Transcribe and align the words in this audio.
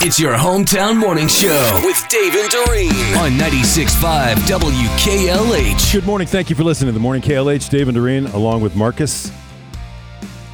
It's 0.00 0.18
your 0.20 0.34
hometown 0.34 0.96
morning 0.96 1.26
show 1.26 1.80
with 1.84 2.06
Dave 2.08 2.34
and 2.34 2.48
Doreen 2.50 2.90
on 3.16 3.32
96.5 3.32 4.34
WKLH. 4.46 5.92
Good 5.92 6.06
morning. 6.06 6.26
Thank 6.28 6.50
you 6.50 6.56
for 6.56 6.62
listening 6.62 6.88
to 6.88 6.92
the 6.92 7.00
morning 7.00 7.20
KLH. 7.22 7.68
Dave 7.68 7.88
and 7.88 7.96
Doreen, 7.96 8.26
along 8.26 8.60
with 8.62 8.76
Marcus. 8.76 9.32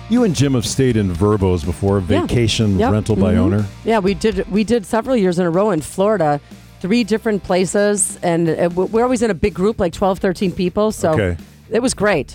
You 0.08 0.24
and 0.24 0.34
Jim 0.34 0.54
have 0.54 0.64
stayed 0.66 0.96
in 0.96 1.10
Vrbos 1.12 1.64
before, 1.64 1.98
Yeah. 1.98 2.22
vacation 2.22 2.78
Yep. 2.78 2.92
rental 2.92 3.16
by 3.16 3.34
Mhm. 3.34 3.38
owner. 3.38 3.66
Yeah, 3.84 3.98
we 3.98 4.14
did. 4.14 4.50
We 4.50 4.64
did 4.64 4.86
several 4.86 5.16
years 5.16 5.38
in 5.38 5.44
a 5.46 5.50
row 5.50 5.70
in 5.70 5.80
Florida, 5.82 6.40
three 6.80 7.04
different 7.04 7.42
places, 7.44 8.18
and 8.22 8.48
uh, 8.48 8.54
w- 8.68 8.88
we're 8.90 9.02
always 9.04 9.22
in 9.22 9.30
a 9.30 9.34
big 9.34 9.52
group, 9.54 9.78
like 9.78 9.92
12, 9.92 10.18
13 10.20 10.52
people. 10.52 10.90
So 10.90 11.10
Okay. 11.10 11.36
it 11.70 11.82
was 11.82 11.92
great. 11.94 12.34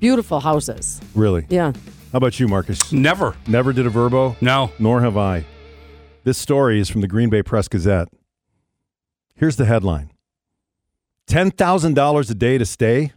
Beautiful 0.00 0.40
houses. 0.40 1.00
Really? 1.14 1.44
Yeah. 1.48 1.72
How 2.12 2.18
about 2.18 2.38
you, 2.38 2.46
Marcus? 2.46 2.92
Never. 2.92 3.34
Never 3.48 3.72
did 3.72 3.86
a 3.86 3.90
Vrbo? 3.90 4.36
No. 4.40 4.70
Nor 4.78 5.00
have 5.00 5.16
I. 5.16 5.44
This 6.24 6.38
story 6.38 6.80
is 6.80 6.88
from 6.88 7.02
the 7.02 7.06
Green 7.06 7.28
Bay 7.28 7.42
Press 7.42 7.68
Gazette. 7.68 8.08
Here's 9.34 9.56
the 9.56 9.66
headline 9.66 10.10
$10,000 11.28 12.30
a 12.30 12.34
day 12.34 12.56
to 12.56 12.64
stay. 12.64 13.12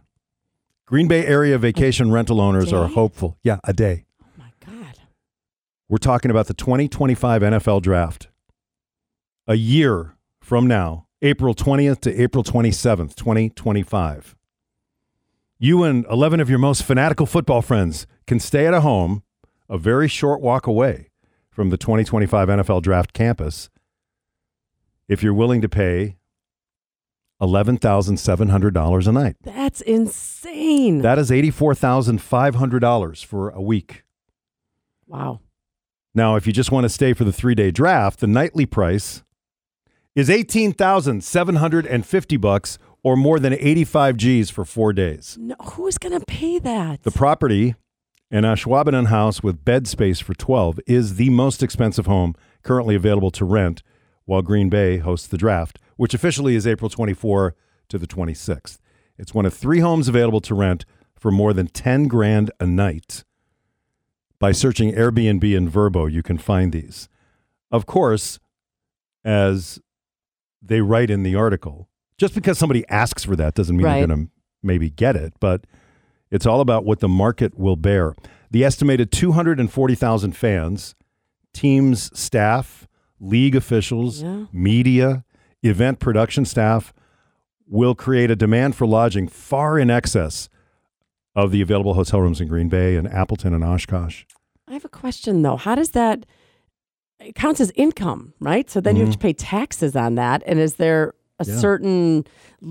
Green 0.84 1.08
Bay 1.08 1.26
area 1.26 1.56
vacation 1.56 2.12
rental 2.12 2.38
owners 2.38 2.70
are 2.70 2.86
hopeful. 2.86 3.38
Yeah, 3.42 3.60
a 3.64 3.72
day. 3.72 4.04
Oh 4.22 4.26
my 4.36 4.52
God. 4.64 4.98
We're 5.88 5.96
talking 5.96 6.30
about 6.30 6.48
the 6.48 6.54
2025 6.54 7.40
NFL 7.40 7.80
draft. 7.80 8.28
A 9.46 9.54
year 9.54 10.14
from 10.42 10.66
now, 10.66 11.06
April 11.22 11.54
20th 11.54 12.00
to 12.00 12.22
April 12.22 12.44
27th, 12.44 13.14
2025. 13.14 14.36
You 15.58 15.82
and 15.82 16.04
11 16.10 16.40
of 16.40 16.50
your 16.50 16.58
most 16.58 16.82
fanatical 16.84 17.24
football 17.24 17.62
friends 17.62 18.06
can 18.26 18.38
stay 18.38 18.66
at 18.66 18.74
a 18.74 18.82
home 18.82 19.22
a 19.70 19.78
very 19.78 20.08
short 20.08 20.42
walk 20.42 20.66
away 20.66 21.08
from 21.58 21.70
the 21.70 21.76
2025 21.76 22.46
NFL 22.46 22.82
draft 22.82 23.12
campus 23.12 23.68
if 25.08 25.24
you're 25.24 25.34
willing 25.34 25.60
to 25.60 25.68
pay 25.68 26.14
$11,700 27.42 29.06
a 29.08 29.12
night. 29.12 29.34
That's 29.42 29.80
insane. 29.80 31.02
That 31.02 31.18
is 31.18 31.30
$84,500 31.32 33.24
for 33.24 33.50
a 33.50 33.60
week. 33.60 34.04
wow. 35.08 35.40
Now, 36.14 36.36
if 36.36 36.46
you 36.46 36.52
just 36.52 36.70
want 36.70 36.84
to 36.84 36.88
stay 36.88 37.12
for 37.12 37.24
the 37.24 37.32
three 37.32 37.56
day 37.56 37.72
draft, 37.72 38.20
the 38.20 38.28
nightly 38.28 38.64
price 38.64 39.24
is 40.14 40.30
eighteen 40.30 40.72
thousand 40.72 41.24
seven 41.24 41.56
hundred 41.56 41.86
and 41.86 42.04
fifty 42.06 42.36
bucks, 42.36 42.78
or 43.04 43.16
more 43.16 43.38
than 43.40 43.52
eighty 43.52 43.84
five 43.84 44.16
G's 44.16 44.48
for 44.50 44.64
four 44.64 44.92
days. 44.92 45.36
No, 45.40 45.54
who's 45.60 45.98
going 45.98 46.18
to 46.18 46.24
pay 46.26 46.58
that? 46.60 47.02
The 47.02 47.10
property, 47.12 47.74
an 48.30 48.44
Ashwaubenon 48.44 49.04
uh, 49.06 49.08
house 49.08 49.42
with 49.42 49.64
bed 49.64 49.86
space 49.86 50.20
for 50.20 50.34
twelve, 50.34 50.78
is 50.86 51.16
the 51.16 51.30
most 51.30 51.62
expensive 51.62 52.06
home 52.06 52.34
currently 52.62 52.94
available 52.94 53.30
to 53.32 53.44
rent, 53.44 53.82
while 54.24 54.42
Green 54.42 54.68
Bay 54.68 54.98
hosts 54.98 55.26
the 55.26 55.38
draft, 55.38 55.78
which 55.96 56.14
officially 56.14 56.54
is 56.54 56.66
April 56.66 56.90
twenty 56.90 57.14
four 57.14 57.54
to 57.88 57.98
the 57.98 58.06
twenty 58.06 58.34
sixth. 58.34 58.80
It's 59.16 59.34
one 59.34 59.46
of 59.46 59.54
three 59.54 59.80
homes 59.80 60.08
available 60.08 60.40
to 60.42 60.54
rent 60.54 60.84
for 61.18 61.30
more 61.30 61.52
than 61.52 61.66
ten 61.68 62.06
grand 62.06 62.50
a 62.60 62.66
night. 62.66 63.24
By 64.38 64.52
searching 64.52 64.92
Airbnb 64.92 65.56
and 65.56 65.68
Vrbo, 65.70 66.10
you 66.10 66.22
can 66.22 66.38
find 66.38 66.72
these. 66.72 67.08
Of 67.72 67.86
course, 67.86 68.38
as 69.24 69.80
they 70.62 70.80
write 70.80 71.10
in 71.10 71.24
the 71.24 71.34
article, 71.34 71.88
just 72.18 72.34
because 72.34 72.56
somebody 72.58 72.84
asks 72.88 73.24
for 73.24 73.34
that 73.36 73.54
doesn't 73.54 73.76
mean 73.76 73.86
Right. 73.86 73.98
you're 73.98 74.06
going 74.06 74.26
to 74.26 74.32
maybe 74.62 74.90
get 74.90 75.16
it, 75.16 75.32
but 75.40 75.64
it's 76.30 76.46
all 76.46 76.60
about 76.60 76.84
what 76.84 77.00
the 77.00 77.08
market 77.08 77.58
will 77.58 77.76
bear. 77.76 78.14
The 78.50 78.64
estimated 78.64 79.10
240,000 79.12 80.32
fans, 80.36 80.94
teams, 81.52 82.10
staff, 82.18 82.86
league 83.20 83.54
officials, 83.56 84.22
Yeah. 84.22 84.44
media, 84.52 85.24
event 85.62 85.98
production 85.98 86.44
staff 86.44 86.92
will 87.66 87.94
create 87.94 88.30
a 88.30 88.36
demand 88.36 88.74
for 88.76 88.86
lodging 88.86 89.28
far 89.28 89.78
in 89.78 89.90
excess 89.90 90.48
of 91.34 91.50
the 91.50 91.60
available 91.60 91.94
hotel 91.94 92.20
rooms 92.20 92.40
in 92.40 92.48
Green 92.48 92.68
Bay 92.68 92.96
and 92.96 93.06
Appleton 93.08 93.52
and 93.54 93.62
Oshkosh. 93.64 94.24
I 94.66 94.72
have 94.72 94.84
a 94.84 94.88
question 94.88 95.42
though. 95.42 95.56
How 95.56 95.74
does 95.74 95.90
that? 95.90 96.24
It 97.20 97.34
counts 97.34 97.60
as 97.60 97.72
income, 97.74 98.32
right? 98.40 98.70
So 98.70 98.80
then 98.80 98.94
you 98.96 99.04
have 99.04 99.12
to 99.12 99.18
pay 99.18 99.32
taxes 99.32 99.96
on 99.96 100.14
that. 100.14 100.42
And 100.46 100.58
is 100.58 100.76
there 100.76 101.14
a 101.40 101.44
Mm-hmm. 101.44 101.52
Yeah. 101.52 101.58
certain 101.60 102.24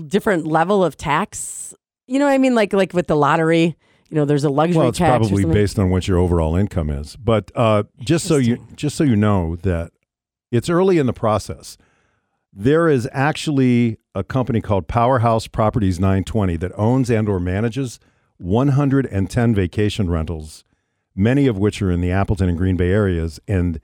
different 0.08 0.46
level 0.46 0.82
of 0.84 0.96
tax? 0.96 1.74
You 2.08 2.18
know 2.18 2.24
what 2.26 2.32
I 2.32 2.38
mean? 2.38 2.54
Like 2.54 2.72
like 2.72 2.92
with 2.94 3.06
the 3.06 3.16
lottery, 3.16 3.76
you 4.08 4.16
know, 4.16 4.24
there's 4.24 4.44
a 4.44 4.50
luxury 4.50 4.78
Well, 4.78 4.88
it's 4.88 4.98
tax. 4.98 5.28
probably 5.28 5.44
based 5.44 5.78
on 5.78 5.90
what 5.90 6.08
your 6.08 6.18
overall 6.18 6.56
income 6.56 6.90
is. 6.90 7.14
But 7.16 7.52
uh, 7.54 7.84
just 8.00 8.26
so 8.26 8.36
you 8.36 8.66
just 8.74 8.96
so 8.96 9.04
you 9.04 9.14
know 9.14 9.56
that 9.56 9.92
it's 10.50 10.68
early 10.70 10.98
in 10.98 11.06
the 11.06 11.12
process. 11.12 11.76
There 12.50 12.88
is 12.88 13.06
actually 13.12 13.98
a 14.14 14.24
company 14.24 14.60
called 14.62 14.88
Powerhouse 14.88 15.46
Properties 15.46 16.00
920 16.00 16.56
that 16.56 16.72
owns 16.76 17.10
and 17.10 17.28
or 17.28 17.38
manages 17.38 18.00
110 18.38 19.54
vacation 19.54 20.08
rentals, 20.08 20.64
many 21.14 21.46
of 21.46 21.58
which 21.58 21.82
are 21.82 21.90
in 21.90 22.00
the 22.00 22.10
Appleton 22.10 22.48
and 22.48 22.56
Green 22.56 22.76
Bay 22.76 22.90
areas, 22.90 23.38
and 23.46 23.80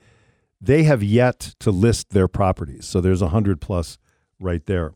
they 0.60 0.84
have 0.84 1.02
yet 1.02 1.54
to 1.60 1.70
list 1.70 2.10
their 2.10 2.26
properties. 2.26 2.86
So 2.86 3.00
there's 3.02 3.20
100 3.20 3.60
plus 3.60 3.98
right 4.40 4.64
there. 4.64 4.94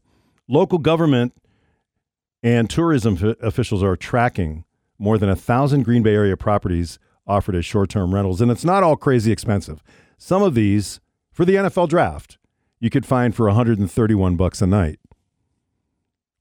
Local 0.49 0.79
government 0.79 1.35
and 2.43 2.69
tourism 2.71 3.15
f- 3.21 3.37
officials 3.43 3.83
are 3.83 3.97
tracking 3.97 4.65
more 4.99 5.19
than 5.19 5.29
a 5.29 5.37
thousand 5.37 5.83
Green 5.85 6.03
Bay 6.03 6.15
area 6.15 6.37
properties 6.37 6.99
offered 7.27 7.55
as 7.55 7.65
short-term 7.65 8.15
rentals, 8.15 8.41
and 8.41 8.51
it's 8.51 8.65
not 8.65 8.83
all 8.83 8.97
crazy 8.97 9.31
expensive. 9.31 9.83
Some 10.17 10.43
of 10.43 10.55
these, 10.55 10.99
for 11.31 11.45
the 11.45 11.55
NFL 11.57 11.89
draft, 11.89 12.39
you 12.81 12.91
could 12.91 13.05
find 13.07 13.35
for 13.35 13.47
131 13.47 14.37
bucks 14.37 14.63
a 14.63 14.67
night. 14.67 14.99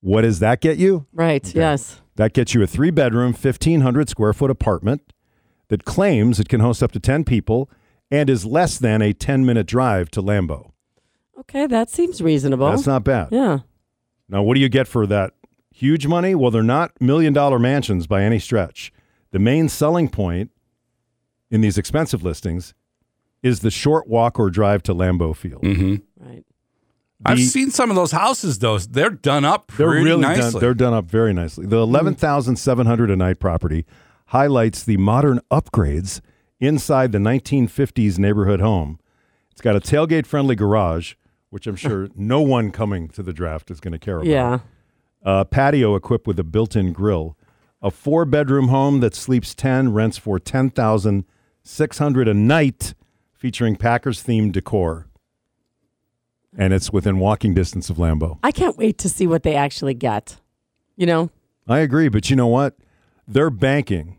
What 0.02 0.22
does 0.22 0.40
that 0.40 0.62
get 0.62 0.78
you? 0.78 1.06
right. 1.14 1.54
Yes. 1.54 2.02
That 2.16 2.34
gets 2.34 2.56
you 2.56 2.64
a 2.64 2.68
three-bedroom, 2.68 3.34
1,500 3.34 4.10
square 4.10 4.34
foot 4.34 4.50
apartment 4.50 5.14
that 5.68 5.86
claims 5.86 6.40
it 6.40 6.50
can 6.50 6.62
host 6.62 6.82
up 6.82 6.92
to 6.94 7.00
10 7.00 7.26
people 7.26 7.70
and 8.10 8.28
is 8.28 8.44
less 8.46 8.80
than 8.80 9.02
a 9.04 9.14
10-minute 9.14 9.68
drive 9.68 10.10
to 10.12 10.22
Lambeau. 10.24 10.72
Okay, 11.42 11.68
that 11.68 11.92
seems 11.92 12.22
reasonable. 12.22 12.70
That's 12.72 12.88
not 12.88 13.04
bad. 13.04 13.28
Yeah. 13.32 13.60
Now, 14.30 14.42
what 14.42 14.56
do 14.56 14.62
you 14.62 14.70
get 14.70 14.88
for 14.88 15.06
that 15.06 15.34
huge 15.78 16.08
money? 16.08 16.36
Well, 16.36 16.52
they're 16.52 16.64
not 16.64 16.92
million 17.00 17.34
dollar 17.34 17.60
mansions 17.60 18.08
by 18.08 18.24
any 18.24 18.40
stretch. 18.40 18.92
The 19.32 19.40
main 19.40 19.70
selling 19.70 20.10
point 20.10 20.52
in 21.52 21.62
these 21.62 21.78
expensive 21.78 22.24
listings 22.24 22.74
is 23.44 23.60
the 23.60 23.72
short 23.72 24.08
walk 24.08 24.40
or 24.40 24.50
drive 24.50 24.84
to 24.84 24.94
Lambeau 24.94 25.36
Field. 25.36 25.62
Mm-hmm. 25.64 25.96
Right. 26.18 26.44
I've 27.26 27.40
seen 27.40 27.72
some 27.72 27.90
of 27.90 27.96
those 27.96 28.12
houses, 28.12 28.60
though. 28.60 28.78
They're 28.78 29.10
done 29.10 29.44
up 29.44 29.72
They're 29.76 29.90
really 29.90 30.22
nicely. 30.22 30.52
done. 30.52 30.62
They're 30.62 30.74
done 30.76 30.94
up 30.94 31.06
very 31.06 31.34
nicely. 31.34 31.66
The 31.66 31.78
eleven 31.78 32.14
thousand 32.16 32.58
seven 32.58 32.86
hundred 32.86 33.10
a 33.10 33.16
night 33.16 33.40
property 33.40 33.86
highlights 34.28 34.84
the 34.84 34.98
modern 34.98 35.40
upgrades 35.50 36.22
inside 36.60 37.12
the 37.12 37.18
1950s 37.18 38.18
neighborhood 38.20 38.60
home. 38.60 39.00
It's 39.52 39.62
got 39.62 39.76
a 39.76 39.80
tailgate-friendly 39.80 40.56
garage, 40.56 41.14
which 41.50 41.66
I'm 41.66 41.76
sure 41.76 42.10
no 42.16 42.42
one 42.42 42.72
coming 42.72 43.08
to 43.10 43.24
the 43.24 43.32
draft 43.34 43.72
is 43.72 43.80
going 43.80 43.94
to 43.94 44.00
care 44.00 44.18
about. 44.18 44.28
Yeah. 44.28 44.60
A 45.28 45.44
patio 45.44 45.94
equipped 45.96 46.26
with 46.26 46.40
a 46.40 46.44
built-in 46.44 46.94
grill, 46.94 47.38
a 47.82 47.92
four-bedroom 47.92 48.70
home 48.70 49.02
that 49.02 49.14
sleeps 49.14 49.54
10 49.54 49.92
rents 49.94 50.18
for 50.18 50.40
10,600 50.40 52.28
a 52.30 52.34
night 52.34 52.94
featuring 53.34 53.76
Packers 53.76 54.24
themed 54.24 54.54
decor. 54.54 55.08
And 56.58 56.72
it's 56.74 56.94
within 56.94 57.20
walking 57.20 57.54
distance 57.54 57.90
of 57.90 57.98
Lambeau. 57.98 58.40
I 58.42 58.52
can't 58.52 58.78
wait 58.78 58.98
to 59.00 59.10
see 59.10 59.28
what 59.28 59.44
they 59.44 59.54
actually 59.56 59.94
get. 59.94 60.38
You 60.96 61.06
know? 61.06 61.30
I 61.68 61.80
agree, 61.80 62.08
but 62.08 62.30
you 62.30 62.38
know 62.38 62.48
what? 62.48 62.76
They're 63.28 63.50
banking 63.50 64.16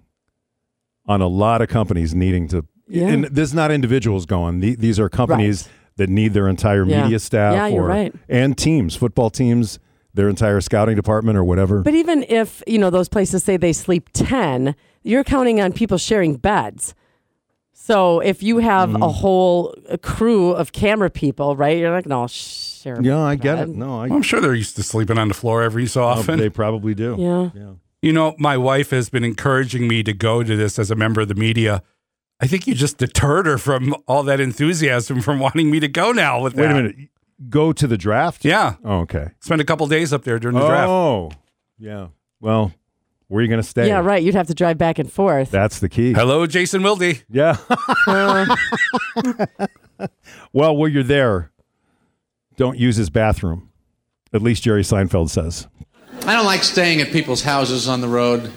on 1.07 1.23
a 1.23 1.27
lot 1.27 1.63
of 1.63 1.69
companies 1.71 2.15
needing 2.15 2.49
to 2.49 2.67
Yeah. 2.87 3.09
and 3.09 3.25
this 3.25 3.49
is 3.49 3.55
not 3.55 3.71
individuals 3.71 4.27
going. 4.27 4.61
These 4.61 5.01
are 5.01 5.09
companies 5.09 5.65
Right. 5.65 5.73
that 5.97 6.11
need 6.11 6.35
their 6.35 6.49
entire 6.49 6.85
Yeah. 6.85 7.03
media 7.05 7.19
staff 7.19 7.55
Yeah, 7.55 7.67
you're 7.69 7.85
or 7.85 7.89
right. 7.89 8.15
and 8.29 8.57
teams, 8.59 8.95
football 8.95 9.31
teams, 9.31 9.79
their 10.15 10.29
entire 10.29 10.61
scouting 10.61 10.97
department 10.97 11.37
or 11.39 11.45
whatever. 11.45 11.83
But 11.83 11.95
even 11.95 12.25
if, 12.29 12.63
you 12.67 12.79
know, 12.79 12.91
those 12.91 13.09
places 13.09 13.45
say 13.45 13.57
they 13.57 13.73
sleep 13.73 14.09
10, 14.15 14.75
you're 15.03 15.25
counting 15.25 15.61
on 15.61 15.73
people 15.73 15.99
sharing 15.99 16.37
beds. 16.37 16.95
So 17.73 18.21
if 18.21 18.43
you 18.43 18.59
have 18.59 18.91
Mm. 18.91 19.05
a 19.05 19.09
whole 19.09 19.75
crew 20.03 20.51
of 20.51 20.73
camera 20.73 21.11
people, 21.11 21.57
right? 21.57 21.79
You're 21.79 21.91
not 21.91 22.05
going 22.05 22.11
to 22.11 22.17
all 22.17 22.29
share. 22.29 23.01
yeah, 23.03 23.21
I 23.21 23.37
get 23.37 23.57
bed. 23.57 23.69
it. 23.71 23.77
No, 23.77 24.01
I 24.01 24.07
I'm 24.07 24.23
sure 24.23 24.41
they're 24.41 24.55
used 24.55 24.77
to 24.77 24.83
sleeping 24.83 25.19
on 25.19 25.29
the 25.29 25.35
floor 25.35 25.63
every 25.63 25.87
so 25.87 26.03
Oh, 26.03 26.09
often. 26.09 26.39
they 26.39 26.49
probably 26.51 26.95
do. 26.95 27.17
Yeah. 27.19 27.51
Yeah. 27.55 27.71
You 28.03 28.13
know, 28.13 28.35
my 28.39 28.57
wife 28.57 28.91
has 28.91 29.09
been 29.11 29.25
encouraging 29.25 29.89
me 29.89 30.03
to 30.05 30.13
go 30.13 30.43
to 30.43 30.57
this 30.57 30.79
as 30.79 30.91
a 30.91 30.95
member 30.97 31.21
of 31.23 31.29
the 31.29 31.35
media. 31.35 31.83
I 32.41 32.47
think 32.47 32.67
you 32.69 32.75
just 32.75 32.99
deterred 32.99 33.47
her 33.47 33.59
from 33.59 33.95
all 34.07 34.23
that 34.25 34.39
enthusiasm 34.41 35.21
from 35.21 35.41
wanting 35.41 35.71
me 35.71 35.81
to 35.81 35.89
go 35.89 36.13
now 36.13 36.41
with 36.41 36.55
Wait 36.55 36.63
that. 36.67 36.71
a 36.73 36.75
minute. 36.75 36.97
Go 37.49 37.73
to 37.73 37.87
the 37.87 37.97
draft? 37.97 38.45
Yeah. 38.45 38.77
Oh, 38.85 39.01
okay. 39.01 39.29
Spend 39.41 39.61
a 39.61 39.65
couple 39.65 39.87
days 39.87 40.13
up 40.13 40.25
there 40.25 40.39
during 40.39 40.57
the 40.59 40.67
draft. 40.67 40.89
Oh, 40.89 41.31
yeah. 41.79 42.09
Well, 42.41 42.73
where 43.29 43.41
are 43.41 43.43
you 43.43 43.49
going 43.49 43.63
to 43.63 43.69
stay? 43.69 43.87
Yeah, 43.87 44.01
right. 44.01 44.23
You'd 44.23 44.35
have 44.35 44.49
to 44.49 44.55
drive 44.55 44.77
back 44.79 44.99
and 44.99 45.11
forth. 45.13 45.51
That's 45.51 45.79
the 45.79 45.89
key. 45.89 46.13
Hello, 46.15 46.47
Jason 46.47 46.83
Wilde. 46.83 47.23
Yeah. 47.29 47.57
Well, 50.53 50.77
while 50.77 50.89
you're 50.89 51.03
there, 51.03 51.51
don't 52.57 52.79
use 52.79 52.97
his 52.97 53.11
bathroom. 53.11 53.71
At 54.33 54.43
least 54.43 54.63
Jerry 54.63 54.83
Seinfeld 54.83 55.31
says. 55.31 55.67
I 56.25 56.35
don't 56.35 56.47
like 56.47 56.63
staying 56.63 57.01
at 57.01 57.11
people's 57.11 57.43
houses 57.43 57.89
on 57.89 58.01
the 58.01 58.09
road. 58.09 58.53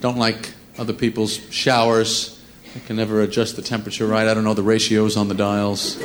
Don't 0.00 0.18
like 0.18 0.52
other 0.78 0.92
people's 0.92 1.34
showers. 1.50 2.42
I 2.74 2.80
can 2.80 2.96
never 2.96 3.22
adjust 3.22 3.56
the 3.56 3.62
temperature 3.62 4.06
right. 4.06 4.28
I 4.28 4.34
don't 4.34 4.44
know 4.44 4.54
the 4.54 4.62
ratios 4.62 5.16
on 5.16 5.28
the 5.28 5.34
dials. 5.34 5.96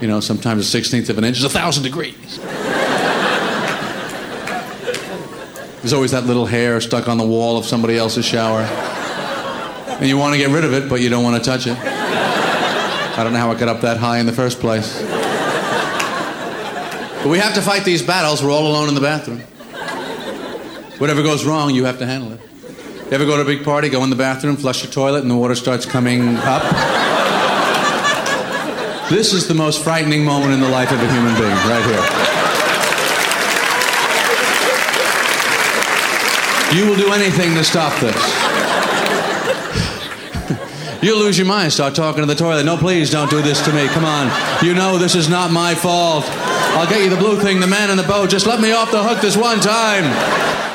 You 0.00 0.08
know, 0.08 0.20
sometimes 0.20 0.62
a 0.62 0.64
sixteenth 0.64 1.10
of 1.10 1.18
an 1.18 1.24
inch 1.24 1.36
is 1.38 1.44
a 1.44 1.50
thousand 1.50 1.82
degrees. 1.82 2.38
There's 5.80 5.92
always 5.92 6.10
that 6.12 6.24
little 6.24 6.46
hair 6.46 6.80
stuck 6.80 7.08
on 7.08 7.18
the 7.18 7.26
wall 7.26 7.58
of 7.58 7.64
somebody 7.66 7.96
else's 7.98 8.24
shower. 8.24 8.62
And 8.62 10.08
you 10.08 10.16
want 10.16 10.32
to 10.34 10.38
get 10.38 10.50
rid 10.50 10.64
of 10.64 10.72
it, 10.72 10.88
but 10.88 11.02
you 11.02 11.10
don't 11.10 11.22
want 11.22 11.36
to 11.36 11.50
touch 11.50 11.66
it. 11.66 11.76
I 11.78 13.22
don't 13.22 13.34
know 13.34 13.38
how 13.38 13.50
it 13.50 13.58
got 13.58 13.68
up 13.68 13.82
that 13.82 13.98
high 13.98 14.18
in 14.18 14.26
the 14.26 14.32
first 14.32 14.60
place. 14.60 15.02
But 17.22 17.28
we 17.28 17.38
have 17.38 17.54
to 17.54 17.60
fight 17.60 17.84
these 17.84 18.02
battles. 18.02 18.42
We're 18.42 18.50
all 18.50 18.66
alone 18.66 18.88
in 18.88 18.94
the 18.94 19.02
bathroom. 19.02 19.40
Whatever 20.98 21.22
goes 21.22 21.44
wrong, 21.44 21.74
you 21.74 21.84
have 21.84 21.98
to 21.98 22.06
handle 22.06 22.32
it. 22.32 22.40
You 23.06 23.12
ever 23.12 23.26
go 23.26 23.36
to 23.36 23.42
a 23.42 23.44
big 23.44 23.64
party, 23.64 23.90
go 23.90 24.02
in 24.04 24.08
the 24.08 24.16
bathroom, 24.16 24.56
flush 24.56 24.82
your 24.82 24.92
toilet, 24.92 25.20
and 25.20 25.30
the 25.30 25.36
water 25.36 25.54
starts 25.54 25.84
coming 25.84 26.36
up? 26.38 26.62
This 29.10 29.32
is 29.32 29.48
the 29.48 29.54
most 29.54 29.82
frightening 29.82 30.24
moment 30.24 30.52
in 30.52 30.60
the 30.60 30.68
life 30.68 30.92
of 30.92 31.02
a 31.02 31.12
human 31.12 31.34
being, 31.34 31.50
right 31.66 31.84
here. 31.84 31.98
You 36.78 36.88
will 36.88 36.96
do 36.96 37.12
anything 37.12 37.56
to 37.56 37.64
stop 37.64 37.92
this. 37.98 38.14
You'll 41.02 41.18
lose 41.18 41.36
your 41.36 41.48
mind, 41.48 41.72
start 41.72 41.96
talking 41.96 42.22
to 42.22 42.26
the 42.26 42.36
toilet. 42.36 42.62
No, 42.62 42.76
please 42.76 43.10
don't 43.10 43.28
do 43.28 43.42
this 43.42 43.60
to 43.64 43.72
me. 43.72 43.88
Come 43.88 44.04
on. 44.04 44.30
You 44.64 44.74
know 44.74 44.96
this 44.96 45.16
is 45.16 45.28
not 45.28 45.50
my 45.50 45.74
fault. 45.74 46.24
I'll 46.28 46.88
get 46.88 47.02
you 47.02 47.10
the 47.10 47.16
blue 47.16 47.36
thing, 47.40 47.58
the 47.58 47.66
man 47.66 47.90
in 47.90 47.96
the 47.96 48.04
boat. 48.04 48.30
Just 48.30 48.46
let 48.46 48.60
me 48.60 48.70
off 48.70 48.92
the 48.92 49.02
hook 49.02 49.20
this 49.20 49.36
one 49.36 49.58
time. 49.58 50.69